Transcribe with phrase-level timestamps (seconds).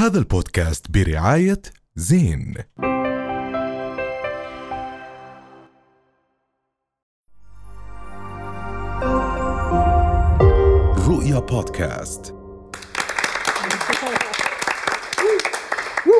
[0.00, 1.62] هذا البودكاست برعاية
[1.96, 2.54] زين.
[11.08, 12.34] رؤيا بودكاست.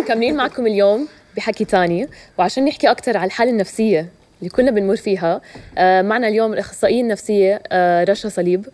[0.02, 2.08] مكملين معكم اليوم بحكي تاني
[2.38, 4.19] وعشان نحكي أكثر على الحالة النفسية.
[4.40, 5.40] اللي كلنا بنمر فيها.
[5.78, 8.66] آه، معنا اليوم الأخصائية النفسية آه، رشا صليب.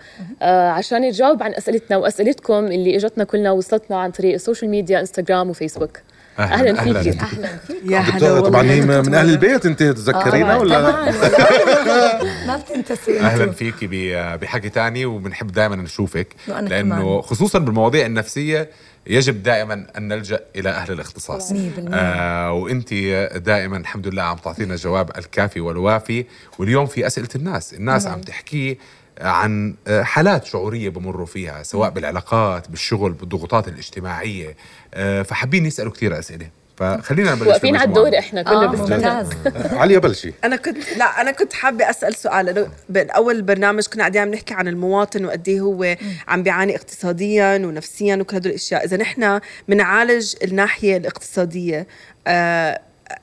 [0.43, 5.01] آه، عشان تجاوب عن أسئلتنا وأسئلتكم اللي إجتنا كلنا وصلتنا عن طريق ال social media
[5.01, 5.99] انستغرام وفيسبوك
[6.39, 7.57] أهلا فيكي أهلا.
[7.67, 7.77] فيك.
[7.91, 9.31] يا هلا طبعا هي من أهل.
[9.31, 10.91] البيت أنت تتذكرينها آه، ولا.
[12.47, 13.53] ما بتنتسي أهلا.
[13.53, 17.21] فيكي ب- بحكي تاني وبنحب دائما نشوفك لأنه.
[17.21, 18.71] خصوصا بالمواضيع النفسية
[19.07, 21.53] يجب دائما أن نلجأ إلى أهل الاختصاص.
[21.53, 21.95] مية بالمية.
[21.97, 22.95] آه وأنت
[23.37, 26.25] دائما الحمد لله عم تعطينا الجواب الكافي والوافي
[26.59, 27.75] واليوم في أسئلة الناس.
[27.75, 28.79] الناس عم تحكي
[29.21, 34.57] عن آه، حالات شعورية بمروا فيها سواء بالعلاقات بالشغل بالضغوطات الاجتماعية
[34.95, 36.49] آه فحابين يسألوا كثير أسئلة.
[36.77, 37.89] فخلينا نبلش واقفين على.
[37.89, 39.29] الدور إحنا كلنا بنستنى ممتاز.
[39.81, 40.33] عليا بلشي.
[40.45, 42.47] أنا كنت لا أنا كنت حابة أسأل سؤال.
[42.47, 45.97] لأنه بالاول برنامج كنا قاعدين عم نحكي عن المواطن وقد إيه هو
[46.29, 48.85] عم بيعاني اقتصاديا ونفسيا وكل هدول الأشياء.
[48.85, 51.87] إذا نحن بنعالج الناحية الاقتصادية
[52.27, 52.81] آه،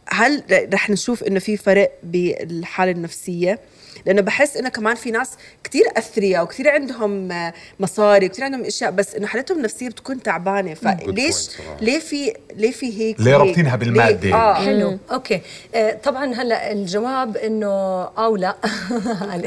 [0.09, 3.59] هل رح نشوف إنه في فرق بالحالة النفسية؟
[4.05, 5.29] لأنه بحس إنه كمان في ناس
[5.63, 10.73] كتير أثرياء وكثير عندهم آه، مصاري وكثير عندهم أشياء بس إنه حالتهم النفسية بتكون تعبانة.
[10.73, 11.77] فليش point صراحة.
[11.81, 14.53] ليه في ليه في هيك ليه؟ رابطينها بالمادة؟ ليه- آه.
[14.65, 15.41] حلو okay.
[15.75, 18.55] آه، طبعا هلأ الجواب إنه أو لا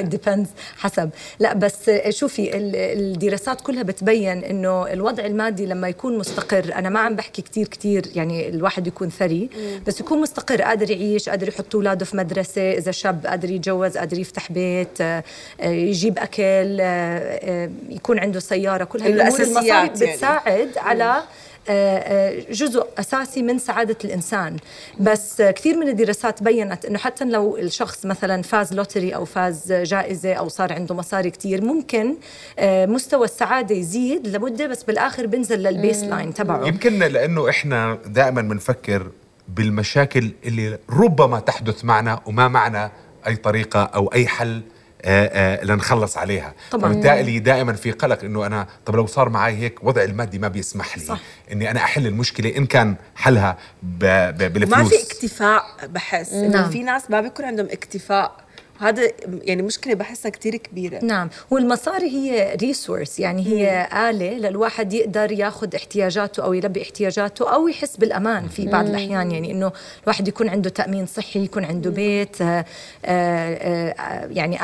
[0.01, 0.49] depends
[0.79, 1.11] حسب.
[1.41, 6.89] لأ بس آه، شوفي ال- الدراسات كلها بتبين إنه الوضع المادي لما يكون مستقر أنا
[6.89, 9.51] ما عم بحكي كتير كتير يعني الواحد يكون ثري
[9.87, 14.19] بس يكون مستقر قادر يعيش قادر يحط أولاده في مدرسة إذا شاب قادر يتجوز قادر
[14.19, 15.23] يفتح بيت آه،
[15.63, 19.89] يجيب أكل آه، آه، يكون عنده سيارة كل هاي الأمور المصاري يعني.
[19.89, 21.23] بتساعد على
[21.69, 24.57] آه، آه، جزء أساسي من سعادة الإنسان.
[25.01, 30.33] بس كثير من الدراسات بينت إنه حتى لو الشخص مثلا فاز lottery أو فاز جائزة
[30.35, 32.15] أو صار عنده مصاري كثير ممكن
[32.63, 36.67] مستوى السعادة يزيد لمدة بس بالآخر بنزل لل baseline تبعه.
[36.67, 39.11] يمكن لأنه إحنا دائما بنفكر
[39.49, 42.91] بالمشاكل اللي ربما تحدث معنا وما معنا
[43.27, 44.63] أي طريقة أو أي حل
[45.03, 46.93] آه، آه، لنخلص عليها طبعاً.
[46.93, 50.99] فبالتالي دائما في قلق إنه أنا طب لو صار معي هيك وضعي المادي ما بيسمح
[50.99, 51.21] لي صح.
[51.53, 54.05] إني أنا أحل المشكلة إن كان حلها ب-
[54.39, 56.71] ب- بالفلوس ما في اكتفاء بحس إنه نعم.
[56.71, 58.37] في ناس ما بيكون عندهم اكتفاء
[58.81, 59.03] وهذا
[59.43, 61.05] يعني مشكلة بحسها كتير كبيرة.
[61.05, 61.29] نعم.
[61.51, 67.97] والمصاري هي ريسورس يعني هي آلة للواحد يقدر ياخذ احتياجاته أو يلبي احتياجاته أو يحس
[67.97, 69.31] بالأمان في بعض الأحيان.
[69.31, 69.73] يعني إنه
[70.05, 72.65] الواحد يكون عنده تأمين صحي يكون عنده بيت آه،
[73.05, 74.61] آه، آه، يعني ل-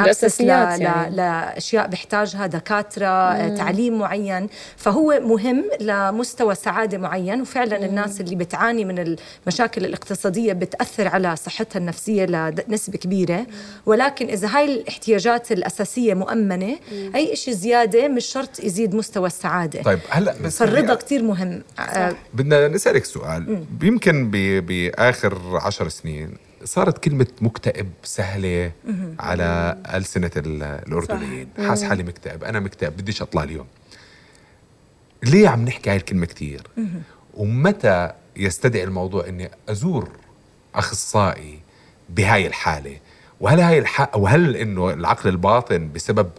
[0.81, 1.11] يعني.
[1.11, 4.47] ل- لأشياء بيحتاجها دكاترة آه، تعليم معين.
[4.77, 7.41] فهو مهم لمستوى سعادة معين.
[7.41, 13.47] وفعلا الناس اللي بتعاني من المشاكل الاقتصادية بتأثر على صحتها النفسية لنسبة كبيرة.
[14.03, 16.79] ولكن إذا هاي الاحتياجات الأساسية مؤمنة
[17.15, 19.83] أي شيء زيادة مش شرط يزيد مستوى السعادة.
[19.83, 21.63] طيب هلأ بس فالرضا كتير مهم.
[21.79, 23.65] آه، بدنا نسألك سؤال.
[23.83, 28.73] يمكن ب- بآخر عشر سنين صارت كلمة مكتئب سهلة
[29.21, 31.49] على ألسنة ال- الأردنيين.
[31.59, 33.67] حاس حالي مكتئب أنا مكتئب بديش أطلع اليوم.
[35.23, 36.63] ليه عم نحكي هاي الكلمة كتير؟
[37.35, 40.09] ومتى يستدعي الموضوع أني أزور
[40.75, 41.59] أخصائي
[42.11, 42.97] بهاي الحالة؟
[43.43, 44.17] وهل هاي الح...
[44.17, 46.31] وهل إنه العقل الباطن بسبب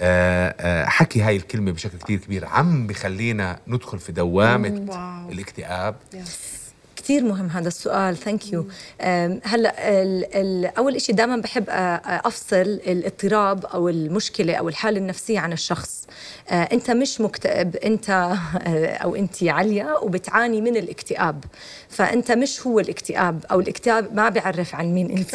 [0.00, 4.68] آه، آه، حكي هاي الكلمة بشكل كتير كبير عم بخلينا ندخل في دوامة.
[5.32, 5.94] الاكتئاب
[7.10, 8.16] كثير مهم هذا السؤال.
[8.16, 8.66] thank you
[9.44, 11.64] هلأ ال- ال- أول شيء دائما بحب
[12.24, 12.56] أفصل
[12.86, 16.06] الاضطراب أو المشكلة أو الحالة النفسية عن الشخص.
[16.50, 18.34] أنت مش مكتئب أنت
[19.02, 21.44] أو أنت عليا وبتعاني من الاكتئاب.
[21.88, 25.34] فأنت مش هو الاكتئاب أو الاكتئاب ما بيعرف عن مين أنت.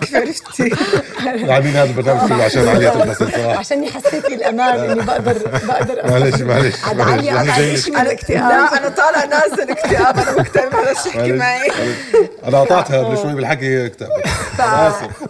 [0.00, 0.70] كيف عرفتي؟
[1.26, 6.40] عاملين هذا البرنامج كله عشان عليا تنبسط صراحة عشان حسيت بالامان إني بقدر بقدر معلش
[6.42, 6.74] معلش.
[6.84, 7.88] عليا لك.
[7.88, 8.40] من الاكتئاب.
[8.50, 10.09] لا أنا طالع نازل اكتئاب.
[10.10, 10.32] أنا
[10.82, 11.38] بلاش تحكي معلش.
[11.38, 11.70] معي.
[12.44, 13.66] أنا قطعتها قبل شوي بالحكي
[14.60, 15.02] آسف.
[15.02, 15.29] ال- ال-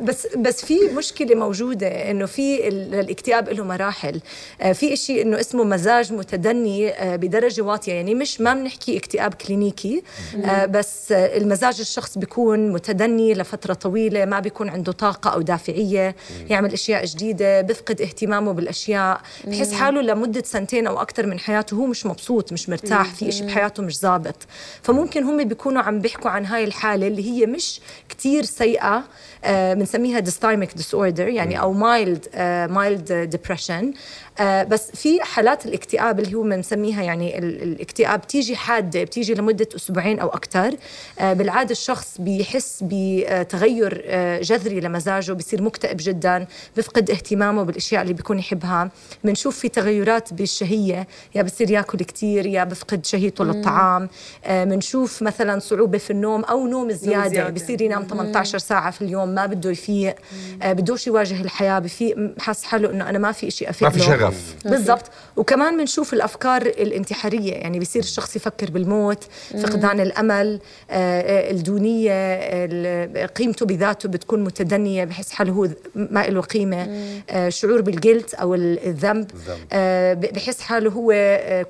[0.00, 4.20] بس بس في مشكلة موجودة إنه في ال- الاكتئاب له مراحل.
[4.60, 7.92] آه، في شيء إنه اسمه مزاج متدني آه، بدرجة واطية.
[7.92, 10.02] يعني مش ما بنحكي اكتئاب كلينيكي
[10.44, 16.16] آه، بس المزاج الشخص بيكون متدني لفترة طويلة ما بيكون عنده طاقة أو دافعية
[16.50, 19.20] يعمل أشياء جديدة بيفقد اهتمامه بالأشياء.
[19.44, 23.46] بحس حاله لمدة سنتين أو أكثر من حياته هو مش مبسوط مش مرتاح في شيء
[23.46, 24.36] بحياته مش ظابط.
[24.82, 29.04] فممكن هم بيكونوا عم بيحكوا عن هاي الحالة اللي هي مش كتير سيئة
[29.48, 32.26] بنسميها dysthymic disorder يعني أو mild
[32.70, 33.92] mild depression
[34.40, 40.18] بس في حالات الاكتئاب اللي هو بنسميها يعني ال- الاكتئاب بتيجي حادة بتيجي لمدة أسبوعين
[40.18, 40.74] أو أكثر
[41.20, 48.38] بالعادة الشخص بيحس بتغير آه، جذري لمزاجه بصير مكتئب جدا بفقد اهتمامه بالأشياء اللي بيكون
[48.38, 48.90] يحبها.
[49.24, 54.08] بنشوف في تغيرات بالشهية يا بصير ياكل كثير يا بفقد شهيته للطعام.
[54.44, 57.50] آه، بنشوف مثلا صعوبة في النوم أو نوم زيادة, زيادة.
[57.50, 60.14] بصير ينام 18 ساعة في اليوم ما بده يفيق
[60.62, 64.00] آه، بدوش يواجه الحياة بفيق حاس حاله إنه أنا ما في شيء افيق ما في.
[64.00, 64.54] شغف.
[64.64, 65.04] بالضبط.
[65.36, 69.24] وكمان بنشوف الأفكار الانتحارية يعني بيصير الشخص يفكر بالموت
[69.62, 70.60] فقدان الأمل
[70.90, 76.88] آه، آه، الدونية ال- قيمته بذاته بتكون متدنية بحس حاله هو ما له قيمة.
[77.30, 79.30] آه، شعور بالجلد أو ال- الذنب.
[79.72, 81.12] آه، بحس حاله هو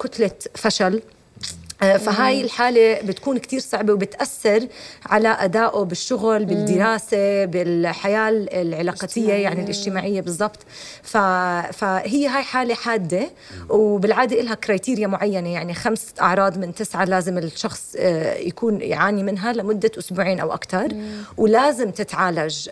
[0.00, 1.02] كتلة فشل.
[1.82, 4.66] فهاي الحالة بتكون كتير صعبة وبتأثر
[5.06, 10.20] على أدائه بالشغل بالدراسة بالحياة العلاقاتية يعني الاجتماعية.
[10.20, 10.58] بالضبط.
[11.72, 13.30] فهي هاي حالة حادة
[13.68, 19.52] وبالعادة إلها كرايتيريا معينة يعني خمس أعراض من تسعة لازم الشخص آه، يكون يعاني منها
[19.52, 20.88] لمدة أسبوعين أو أكثر
[21.36, 22.68] ولازم تتعالج.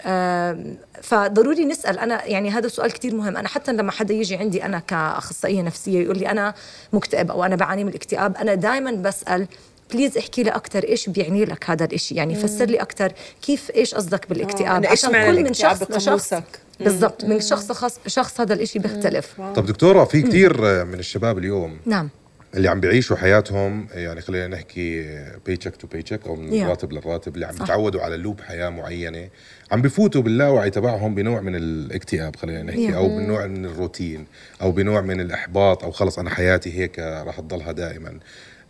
[1.02, 1.98] فضروري نسأل.
[1.98, 3.36] أنا يعني هذا سؤال كتير مهم.
[3.36, 6.54] أنا حتى لما حدا يجي عندي أنا كأخصائية نفسية يقول لي أنا
[6.92, 9.46] مكتئب أو أنا بعاني من الاكتئاب أنا دائما بسأل
[9.92, 12.14] بليز احكي لي أكثر إيش بيعني لك هذا الإشي?
[12.14, 13.12] يعني فسر لي أكثر
[13.42, 14.76] كيف إيش قصدك بالاكتئاب.
[14.76, 16.34] أنا إيش معنى كل من شخص لشخص؟
[16.80, 19.40] بالضبط من شخص لشخص شخص هذا الإشي بيختلف.
[19.54, 22.08] طب دكتورة في كثير من الشباب اليوم نعم.
[22.54, 26.68] اللي عم بيعيشوا حياتهم يعني خلينا نحكي paycheck to paycheck أو من Yeah.
[26.68, 27.54] راتب للراتب اللي عم.
[27.54, 29.28] بيتعودوا على لوب حياة معينة
[29.72, 32.94] عم بفوتوا باللاوعي تبعهم بنوع من الاكتئاب خلينا نحكي Yeah.
[32.94, 34.26] أو بنوع من الروتين
[34.62, 38.18] أو بنوع من الإحباط أو خلص أنا حياتي هيك راح تضلها دائما.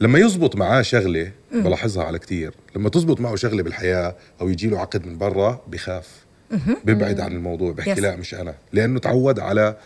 [0.00, 4.81] لما يزبط معاه شغلة بلاحظها على كتير لما تزبط معه شغلة بالحياة أو يجي له
[4.81, 6.08] عقد من برا بخاف
[6.85, 8.00] بيبعد عن الموضوع بحكي.
[8.00, 9.76] لا مش أنا لأنه تعود على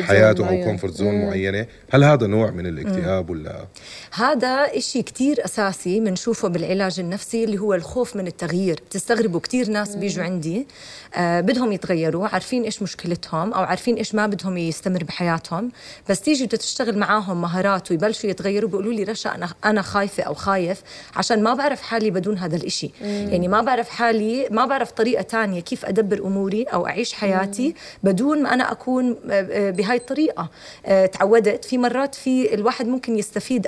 [0.00, 0.64] حياته أو.
[0.64, 1.66] comfort zone معينة.
[1.90, 3.64] هل هذا نوع من الاكتئاب ولا؟
[4.12, 8.80] هذا إشي كتير أساسي بنشوفه بالعلاج النفسي اللي هو الخوف من التغيير.
[8.88, 10.66] بتستغربوا كتير ناس بيجوا عندي
[11.14, 15.70] آه بدهم يتغيروا عارفين إيش مشكلتهم أو عارفين إيش ما بدهم يستمر بحياتهم.
[16.08, 20.34] بس تيجي بدها تشتغل معاهم مهارات ويبلشوا يتغيروا بيقولوا لي رشا أنا أنا خايفة أو
[20.34, 20.82] خايف
[21.16, 22.90] عشان ما بعرف حالي بدون هذا الإشي.
[23.00, 28.42] يعني ما بعرف حالي ما بعرف طريقة تانية كيف أدبر أموري أو أعيش حياتي بدون
[28.42, 30.48] ما أنا أكون آه، آه، بهاي الطريقة.
[30.86, 33.66] آه، تعودت في مرات في الواحد ممكن يستفيد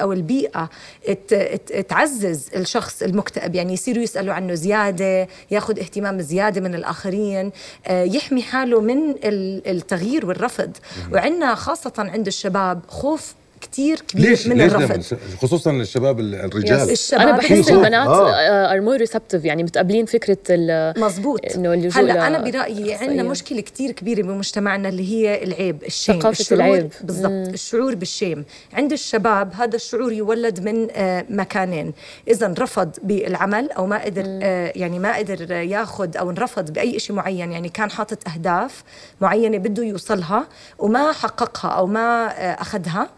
[1.29, 3.55] ت- ت- تعزز الشخص المكتئب.
[3.55, 7.51] يعني يصيروا يسألوا عنه زيادة ياخذ اهتمام زيادة من الآخرين
[7.87, 10.71] آه، يحمي حاله من ال- التغيير والرفض.
[11.13, 15.19] وعندنا خاصة عند الشباب خوف كتير كبير ليش؟ من ليش الرفض.
[15.43, 16.91] خصوصا الشباب ال- الرجال.
[16.91, 18.09] الشباب أنا بحس البنات.
[18.09, 23.23] are more receptive يعني متقبلين فكرة ال- مزبوط إنه اللجوء هلأ أنا برأيي عندنا.
[23.23, 26.93] مشكلة كتير كبيرة بمجتمعنا اللي هي العيب الشيم ثقافة الشعور العيب.
[27.03, 28.45] بالضبط الشعور بالشيم.
[28.73, 31.93] عند الشباب هذا الشعور يولد من آه، مكانين.
[32.29, 37.17] إذا رفض بالعمل أو ما قدر آه، يعني ما قدر ياخذ أو انرفض بأي شيء
[37.17, 38.83] معين يعني كان حاطط أهداف
[39.21, 40.49] معينة بده يوصلها
[40.79, 43.09] وما حققها أو ما آه، أخذها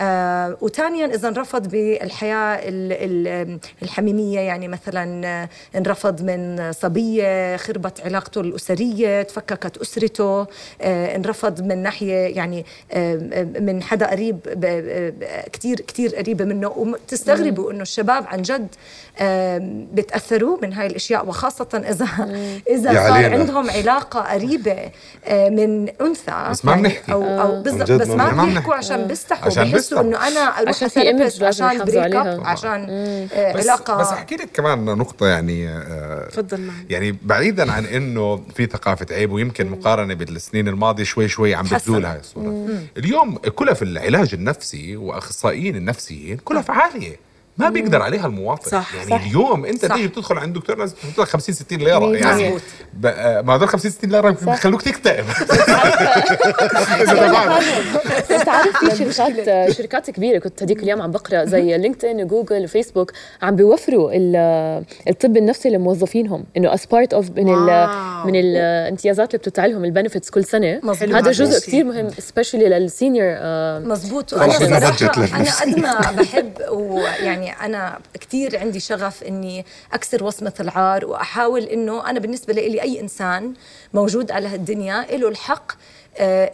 [0.00, 5.48] آه وثانيا إذا انرفض بالحياة ال- ال- الحميمية يعني مثلا آه،
[5.78, 10.46] انرفض من صبية خربت علاقته الأسرية تفككت أسرته
[10.82, 14.38] آه انرفض من ناحية يعني آه آه، من حدا قريب
[15.52, 18.68] كثير كثير قريبة منه وتستغربوا إنه الشباب عن جد
[19.20, 19.60] آه
[19.92, 22.06] بتأثروا من هاي الأشياء وخاصة إذا
[22.74, 23.36] إذا يا صار علينا.
[23.38, 24.90] عندهم علاقة قريبة
[25.26, 27.12] آه من أنثى بس ما يعني بنحكي.
[27.12, 28.44] أو أو بالضبط جد بس ما.
[28.44, 30.02] بيحكوا عشان بيستحوا عشان بحسوا بيستحوا.
[30.02, 32.40] إنه أنا أروح عشان في لازم عشان break up.
[32.46, 36.76] عشان آه بس علاقة بس أحكي لك كمان نقطة يعني آه، تفضل معي.
[36.90, 41.64] يعني بعيدا عن إنه في ثقافة عيب ويمكن مقارنة بالسنين الماضية شوي شوي عم.
[41.64, 42.68] بتزول هاي الصورة.
[42.96, 47.28] اليوم كلف العلاج النفسي وأخصائيين النفسيين كلف عالية.
[47.58, 48.70] ما بيقدر عليها المواطن.
[48.70, 49.20] صح، يعني صح.
[49.24, 49.94] اليوم أنت صح.
[49.94, 52.16] تيجي بتدخل عند دكتور لازم تحط لك 50 60 ليرة.
[52.16, 52.56] يعني
[53.04, 54.46] آه، ما هذول 50 60 ليرة يمكن
[56.30, 62.04] بيخلوك تكتئب أنت عارف في شركات شركات كبيرة كنت هذيك اليوم عم بقرأ زي لينكد
[62.04, 67.88] ان وجوجل وفيسبوك عم بيوفروا ال- الطب النفسي لموظفينهم إنه as part of من ال.
[68.24, 70.80] من الامتيازات اللي بتدفع لهم ال benefits كل سنة.
[71.00, 71.66] هذا جزء.
[71.66, 73.36] كثير مهم especially لل senior
[73.88, 75.62] مزبوط أنا للنفس.
[75.62, 82.20] قد ما بحب ويعني أنا كثير عندي شغف إني أكسر وصمه العار وأحاول إنه أنا
[82.20, 83.52] بالنسبة لي أي إنسان
[83.94, 85.72] موجود على هالدنيا له الحق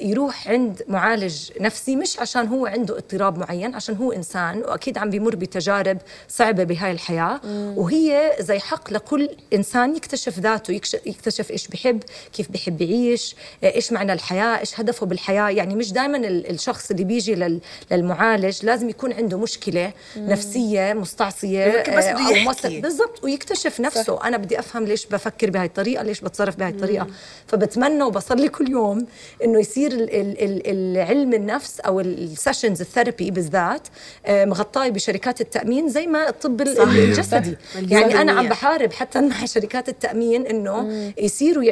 [0.00, 5.10] يروح عند معالج نفسي مش عشان هو عنده اضطراب معين عشان هو إنسان وأكيد عم
[5.10, 7.40] بيمر بتجارب صعبة بهاي الحياة.
[7.76, 10.72] وهي زي حق لكل إنسان يكتشف ذاته
[11.06, 12.02] يكتشف إيش بحب
[12.32, 15.50] كيف بحب يعيش آه، إيش معنى الحياة إيش هدفه بالحياة.
[15.50, 21.96] يعني مش دائما الشخص اللي بيجي لل- للمعالج لازم يكون عنده مشكلة نفسية مستعصية يمكن
[21.96, 22.48] بس آه، بده أو يحكي.
[22.48, 24.02] مس- بالضبط ويكتشف نفسه.
[24.02, 24.24] صح.
[24.26, 27.06] أنا بدي أفهم ليش بفكر بهاي الطريقة ليش بتصرف بهاي الطريقة.
[27.46, 29.06] فبتمنى وبصلي كل يوم
[29.54, 30.62] إنه يصير ال- ال- ال-
[30.96, 33.88] العلم النفس أو ال sessions ال therapy بالذات
[34.26, 36.60] آه، مغطاة بشركات التأمين زي ما الطب.
[36.60, 37.80] الجسدي صح.
[37.92, 41.64] يعني أنا عم بحارب حتى مع شركات التأمين إنه يصيروا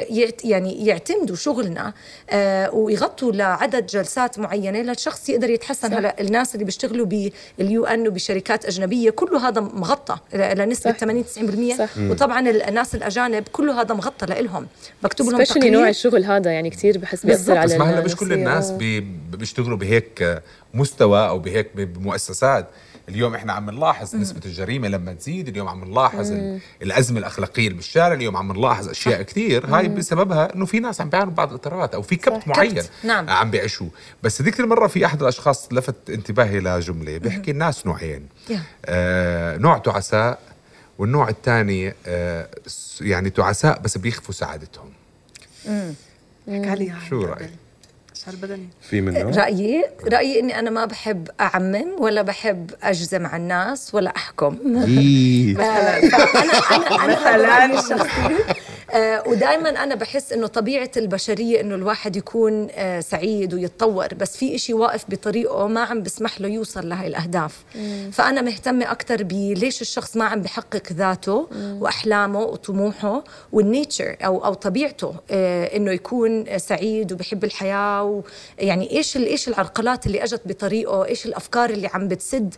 [0.45, 1.93] يعني يعتمدوا شغلنا
[2.31, 7.07] آه، ويغطوا لعدد جلسات معينة للشخص يقدر يتحسن هلا الناس اللي بيشتغلوا
[7.59, 10.99] بال UN وبشركات أجنبية كله هذا مغطى لنسبة صح.
[10.99, 11.25] 80
[11.75, 11.89] 90% صح.
[11.99, 14.67] وطبعا الناس الأجانب كله هذا مغطى لهم
[15.03, 17.59] بكتب لهم especially نوع تقرير الشغل هذا يعني كثير بحس بيأثر.
[17.59, 18.33] على بس ما هلا مش كل.
[18.33, 18.71] الناس.
[18.71, 19.01] بي
[19.33, 20.43] بيشتغلوا بهيك
[20.75, 22.69] مستوى أو بهيك بمؤسسات.
[23.09, 27.77] اليوم إحنا عم نلاحظ نسبة الجريمة لما تزيد اليوم عم نلاحظ ال- الأزمة الأخلاقية اللي
[27.77, 31.95] بالشارع اليوم عم نلاحظ أشياء كثير هاي بسببها إنه في ناس عم بيعانوا بعض الاضطرابات
[31.95, 33.31] أو في كبت معين نعم.
[33.31, 33.89] عم بيعيشوه.
[34.23, 38.27] بس هذيك المرة في أحد الأشخاص لفت انتباهي لجملة بيحكي الناس نوعين.
[38.87, 40.39] آه نوع تعساء
[40.99, 42.49] والنوع الثاني آه
[43.01, 44.91] يعني تعساء بس بيخفوا سعادتهم.
[46.49, 47.51] حكى لي شو رأيك؟
[48.25, 48.69] شعر بدني.
[48.91, 54.17] في منه؟ رأيي رأيي إني أنا ما بحب أعمم ولا بحب أجزم على الناس ولا
[54.17, 54.57] أحكم.
[54.87, 55.57] إيه.
[57.05, 57.37] أنا أنا
[57.69, 58.37] رأيي الشخصي
[58.93, 64.55] آه، ودائما أنا بحس إنه طبيعة البشرية إنه الواحد يكون آه، سعيد ويتطور بس في
[64.55, 67.65] إشي واقف بطريقه ما عم بسمح له يوصل لهي الأهداف.
[68.13, 71.49] فأنا مهتمة أكثر بليش الشخص ما عم بحقق ذاته
[71.81, 78.23] وأحلامه وطموحه والنيتشر أو أو طبيعته آه، إنه يكون سعيد وبحب الحياة
[78.59, 82.55] ويعني إيش إيش العرقلات اللي أجت بطريقه إيش الأفكار اللي عم بتسد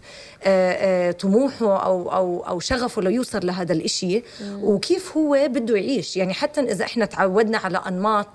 [1.20, 4.22] طموحه أو أو أو شغفه ليوصل لهذا الإشي.
[4.62, 8.26] وكيف هو بده يعيش؟ يعني حتى إذا إحنا تعودنا على أنماط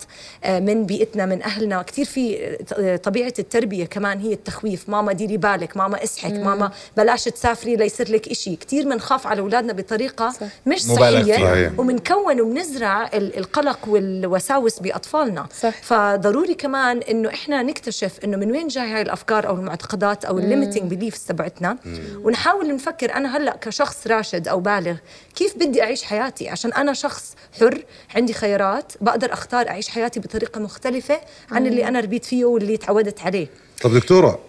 [0.43, 5.37] آه، من بيئتنا من أهلنا كثير في آه، طبيعة التربية كمان هي التخويف ماما ديري
[5.37, 10.47] بالك ماما اصحك ماما بلاش تسافري ليصير لك إشي كثير بنخاف على أولادنا بطريقة صح.
[10.65, 10.81] مش.
[10.81, 11.37] صحيح.
[11.79, 15.81] ومنكون وبنزرع ال- القلق والوساوس بأطفالنا صح.
[15.81, 20.45] فضروري كمان إنه إحنا نكتشف إنه من وين جاي هاي الأفكار أو المعتقدات أو ال
[20.45, 21.77] limiting beliefs تبعتنا
[22.23, 24.95] ونحاول نفكر أنا هلأ كشخص راشد أو بالغ
[25.35, 27.78] كيف بدي أعيش حياتي عشان أنا شخص حر
[28.15, 31.19] عندي خيارات بقدر أختار أعيش حياتي بطريقة مختلفة
[31.51, 33.47] عن اللي أنا ربيت فيه واللي تعودت عليه.
[33.81, 34.39] طب دكتورة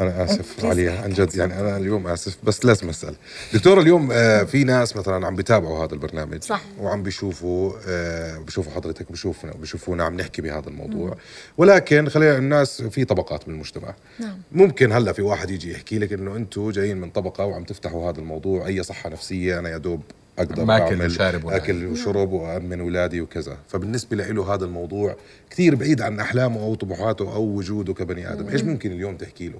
[0.00, 3.14] أنا آسف عليها عن جد يعني أنا اليوم آسف بس لازم أسأل.
[3.54, 6.62] دكتورة اليوم آه في ناس مثلا عم بيتابعوا هذا البرنامج صح.
[6.80, 11.16] وعم بيشوفوا آه بيشوفوا حضرتك بيشوفنا بيشوفونا عم نحكي بهذا الموضوع.
[11.58, 13.94] ولكن خلينا الناس في طبقات من المجتمع.
[14.18, 14.38] نعم.
[14.52, 18.18] ممكن هلأ في واحد يجي يحكي لك إنه أنتم جايين من طبقة وعم تفتحوا هذا
[18.18, 20.02] الموضوع أي صحة نفسية أنا يا دوب
[20.38, 21.48] أقدر أعمل وشارب.
[21.48, 23.58] أكل وشرب وأمن أولادي وكذا.
[23.68, 25.16] فبالنسبة له هذا الموضوع
[25.50, 28.48] كثير بعيد عن أحلامه أو طموحاته أو وجوده كبني آدم.
[28.48, 29.58] إيش ممكن اليوم تحكي له؟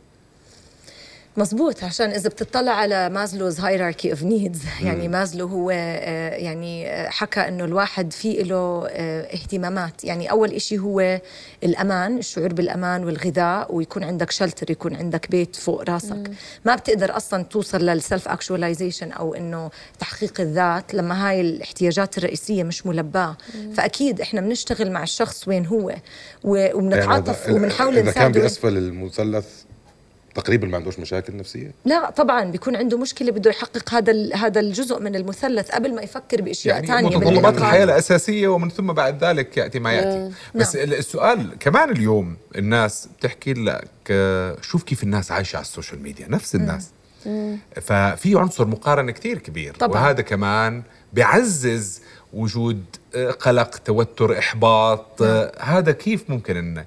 [1.36, 7.40] مزبوط عشان إذا بتطلع على Maslow's hierarchy of needs يعني مازلو هو آه، يعني حكى
[7.40, 10.04] إنه الواحد في له آه، اهتمامات.
[10.04, 11.20] يعني أول إشي هو
[11.64, 16.30] الأمان الشعور بالأمان والغذاء ويكون عندك shelter يكون عندك بيت فوق راسك.
[16.64, 22.62] ما بتقدر أصلا توصل لل self actualization أو إنه تحقيق الذات لما هاي الاحتياجات الرئيسية
[22.62, 23.36] مش ملباة.
[23.74, 25.94] فأكيد إحنا بنشتغل مع الشخص وين هو
[26.44, 29.46] وبنتعاطف يعني وبنحاول اذا كان بأسفل المثلث
[30.34, 34.60] تقريبا ما عندوش مشاكل نفسية؟ لا طبعا بيكون عنده مشكلة بده يحقق هذا ال- هذا
[34.60, 39.24] الجزء من المثلث قبل ما يفكر بإشياء يعني ثانية متطلبات الحياة الأساسية ومن ثم بعد
[39.24, 40.08] ذلك يأتي ما يأتي.
[40.08, 40.30] آه.
[40.54, 40.84] بس نعم.
[40.84, 46.28] ال- السؤال كمان اليوم الناس بتحكي لك آه، شوف كيف الناس عايشة على السوشيال ميديا
[46.28, 46.90] نفس الناس.
[47.82, 49.74] ففي عنصر مقارنة كتير كبير.
[49.74, 50.00] طبعاً.
[50.02, 52.00] وهذا كمان بيعزز
[52.32, 52.84] وجود
[53.14, 55.22] آه، قلق توتر إحباط.
[55.22, 56.84] آه، هذا كيف ممكن إن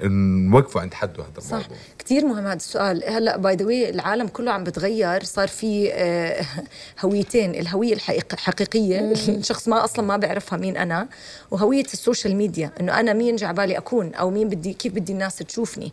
[0.00, 1.52] نوقفه عند حده هذا صح.
[1.56, 1.76] الموضوع.
[1.98, 3.04] كثير مهم هذا السؤال.
[3.04, 6.44] هلا by the way العالم كله عم بتغير صار في آه،
[7.04, 11.08] هويتين الهوية الحقيق- الحقيقية الشخص ما أصلا ما بيعرفها مين أنا
[11.50, 15.92] وهوية السوشيال ميديا إنه أنا مين جعبالي أكون أو مين بدي كيف بدي الناس تشوفني.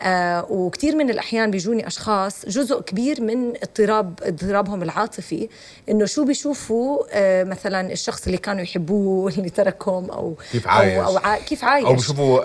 [0.00, 5.48] آه وكثير من الأحيان بيجوني أشخاص جزء كبير من اضطراب اضطرابهم العاطفي
[5.88, 10.98] إنه شو بيشوفوا؟ آه مثلا الشخص اللي كانوا يحبوه واللي تركهم أو كيف عايش.
[10.98, 11.38] أو, أو ع...
[11.38, 12.40] كيف عايش؟ أو بيشوفوا،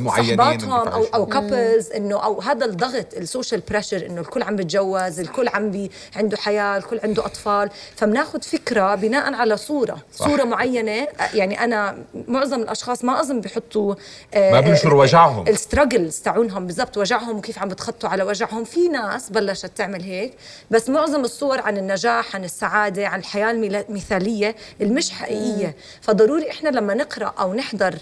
[0.00, 4.56] معينين احباطهم أو أو couples انه أو هذا الضغط ال social pressure إنه الكل عم
[4.56, 7.70] بيتجوز الكل عم بي عنده حياة الكل عنده أطفال.
[7.96, 9.96] فبناخذ فكرة بناء على صورة.
[10.14, 10.28] صح.
[10.28, 13.94] صورة معينة يعني أنا معظم الأشخاص ما أظن بيحطوا
[14.34, 15.48] ما بنشروا وجعهم.
[15.48, 16.96] ال struggles تاعونهم بالضبط.
[16.96, 18.64] وجعهم وكيف عم بتخطوا على وجعهم.
[18.64, 20.32] في ناس بلشت تعمل هيك
[20.70, 25.76] بس معظم الصور عن النجاح عن السعادة عن الحياة المثالية المش حقيقية.
[26.00, 27.94] فضروري إحنا لما نقرأ أو نحضر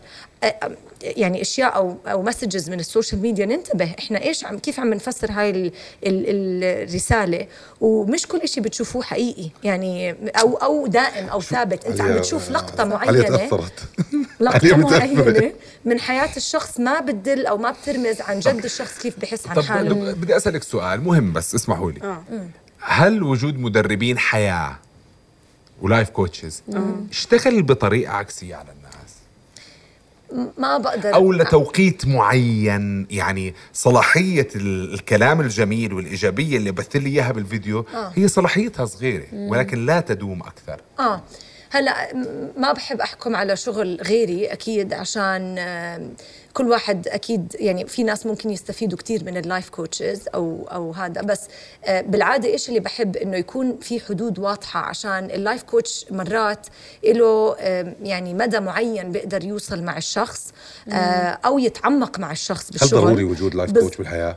[0.45, 0.55] آه،
[1.03, 3.95] يعني أشياء أو أو messages من ال social media ننتبه.
[3.99, 5.73] إحنا إيش عم كيف عم نفسر هاي ال
[6.07, 7.47] ال الرسالة؟
[7.81, 9.51] ومش كل شيء بتشوفوه حقيقي.
[9.65, 11.85] يعني أو أو دائم أو ثابت.
[11.85, 13.49] أنت عم بتشوف لقطة عليا معينة.
[14.41, 14.77] لقطة.
[14.77, 15.53] معينة.
[15.85, 20.13] من حياة الشخص ما بتدل أو ما بترمز عن جد الشخص كيف بحس عن حاله.
[20.13, 22.17] طب بدي أسألك سؤال مهم بس اسمحوا لي.
[22.81, 24.79] هل وجود مدربين حياة
[25.83, 26.63] ولايف كوتشز
[27.11, 28.84] اشتغل بطريقة عكسية على الناس؟
[30.59, 31.15] ما بقدر.
[31.15, 38.29] أو لتوقيت معين يعني صلاحية ال- الكلام الجميل والإيجابية اللي بث لي إياها بالفيديو هي
[38.29, 40.81] صلاحيتها صغيرة ولكن لا تدوم أكثر.
[41.01, 41.23] آه.
[41.75, 42.15] هلا
[42.57, 45.59] ما بحب أحكم على شغل غيري أكيد عشان
[46.55, 50.91] كل واحد أكيد يعني في ناس ممكن يستفيدوا كثير من ال life coaches أو أو
[50.93, 51.23] هذا.
[51.23, 51.41] بس
[51.85, 56.67] آه، بالعادة إيش اللي بحب إنه يكون في حدود واضحة عشان ال life coach مرات
[57.05, 57.57] له
[58.03, 60.53] يعني مدى معين بيقدر يوصل مع الشخص
[60.89, 63.01] آه، أو يتعمق مع الشخص هل بالشغل.
[63.01, 64.37] ضروري وجود life coach بالحياة؟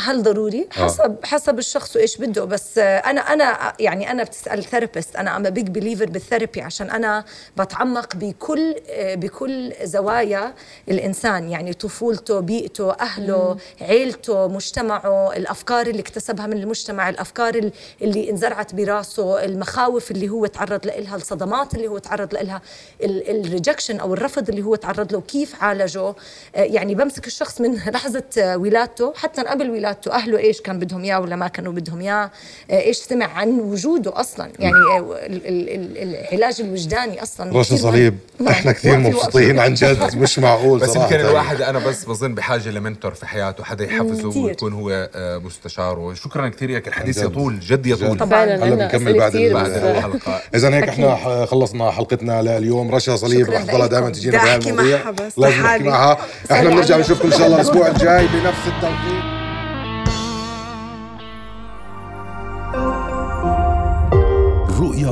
[0.00, 2.44] هل ضروري؟ حسب حسب الشخص وإيش بده.
[2.44, 6.90] بس آه، أنا أنا يعني أنا بتسأل therapist أنا am big believer بال therapy عشان
[6.90, 7.24] أنا
[7.56, 10.54] بتعمق بكل آه، بكل زوايا
[10.88, 11.48] الإنسان.
[11.48, 18.74] يعني طفولته بيئته أهله عيلته مجتمعه الأفكار اللي اكتسبها من المجتمع الأفكار ال- اللي انزرعت
[18.74, 22.62] براسه المخاوف اللي هو تعرض لها الصدمات اللي هو تعرض لها
[23.02, 26.00] الريجكشن أو الرفض اللي هو تعرض له كيف عالجه.
[26.08, 26.14] آه،
[26.54, 31.20] يعني بمسك الشخص من لحظة آه، ولادته حتى قبل ولادته أهله إيش كان بدهم إياه
[31.20, 32.30] ولا ما كانوا بدهم إياه
[32.70, 37.76] آه، إيش سمع عن وجوده أصلا يعني آه، ال- ال- ال- العلاج الوجداني أصلا رشا.
[37.76, 38.18] صليب.
[38.48, 39.58] إحنا كثير مبسوطين.
[39.58, 43.84] عن جد مش معقول بس يمكن الواحد أنا بس بظن بحاجة لمنتور في حياته حدا
[43.84, 44.38] يحفزه.
[44.40, 47.18] ويكون هو آه، مستشاره شكرا كثير ياك الحديث.
[47.22, 48.18] يطول جد يطول.
[48.18, 50.88] فعلا هلا بنكمل بعد الحلقة اذا هيك.
[50.88, 54.10] إحنا خلصنا حلقتنا لليوم رشا صليب رح ضلها دائما.
[54.10, 55.84] تجينا بدي بهاي المواضيع معها بس لازم نحكي لحالي.
[55.84, 56.18] معها
[56.52, 56.96] إحنا بنرجع.
[56.96, 59.37] نشوفكم إن شاء الله الأسبوع الجاي بنفس التوقيت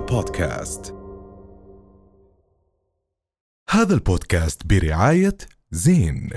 [0.00, 0.94] بودكاست
[3.70, 5.36] هذا البودكاست برعاية
[5.70, 6.30] زين.